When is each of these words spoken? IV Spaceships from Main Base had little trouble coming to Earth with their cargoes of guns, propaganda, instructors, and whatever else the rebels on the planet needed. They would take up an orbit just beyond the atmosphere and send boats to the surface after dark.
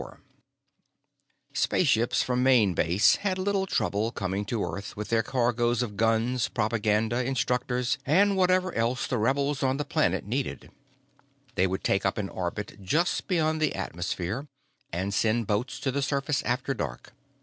IV 0.01 0.17
Spaceships 1.53 2.23
from 2.23 2.41
Main 2.41 2.73
Base 2.73 3.17
had 3.17 3.37
little 3.37 3.67
trouble 3.67 4.11
coming 4.11 4.45
to 4.45 4.63
Earth 4.65 4.97
with 4.97 5.09
their 5.09 5.21
cargoes 5.21 5.83
of 5.83 5.95
guns, 5.95 6.47
propaganda, 6.49 7.23
instructors, 7.23 7.99
and 8.03 8.35
whatever 8.35 8.73
else 8.73 9.05
the 9.05 9.19
rebels 9.19 9.61
on 9.61 9.77
the 9.77 9.85
planet 9.85 10.25
needed. 10.25 10.71
They 11.53 11.67
would 11.67 11.83
take 11.83 12.03
up 12.03 12.17
an 12.17 12.29
orbit 12.29 12.81
just 12.81 13.27
beyond 13.27 13.61
the 13.61 13.75
atmosphere 13.75 14.47
and 14.91 15.13
send 15.13 15.45
boats 15.45 15.79
to 15.81 15.91
the 15.91 16.01
surface 16.01 16.41
after 16.45 16.73
dark. 16.73 17.13